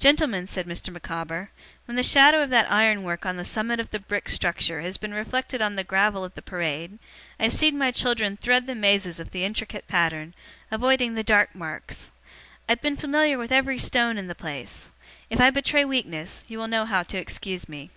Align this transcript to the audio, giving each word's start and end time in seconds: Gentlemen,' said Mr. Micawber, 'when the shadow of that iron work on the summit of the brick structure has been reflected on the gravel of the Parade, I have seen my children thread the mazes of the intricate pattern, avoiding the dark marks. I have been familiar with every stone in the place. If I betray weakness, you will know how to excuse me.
Gentlemen,' 0.00 0.48
said 0.48 0.66
Mr. 0.66 0.92
Micawber, 0.92 1.50
'when 1.84 1.94
the 1.94 2.02
shadow 2.02 2.42
of 2.42 2.50
that 2.50 2.68
iron 2.68 3.04
work 3.04 3.24
on 3.24 3.36
the 3.36 3.44
summit 3.44 3.78
of 3.78 3.88
the 3.92 4.00
brick 4.00 4.28
structure 4.28 4.80
has 4.80 4.96
been 4.96 5.14
reflected 5.14 5.62
on 5.62 5.76
the 5.76 5.84
gravel 5.84 6.24
of 6.24 6.34
the 6.34 6.42
Parade, 6.42 6.98
I 7.38 7.44
have 7.44 7.52
seen 7.52 7.78
my 7.78 7.92
children 7.92 8.36
thread 8.36 8.66
the 8.66 8.74
mazes 8.74 9.20
of 9.20 9.30
the 9.30 9.44
intricate 9.44 9.86
pattern, 9.86 10.34
avoiding 10.72 11.14
the 11.14 11.22
dark 11.22 11.54
marks. 11.54 12.10
I 12.68 12.72
have 12.72 12.82
been 12.82 12.96
familiar 12.96 13.38
with 13.38 13.52
every 13.52 13.78
stone 13.78 14.18
in 14.18 14.26
the 14.26 14.34
place. 14.34 14.90
If 15.30 15.40
I 15.40 15.50
betray 15.50 15.84
weakness, 15.84 16.46
you 16.48 16.58
will 16.58 16.66
know 16.66 16.84
how 16.84 17.04
to 17.04 17.18
excuse 17.18 17.68
me. 17.68 17.90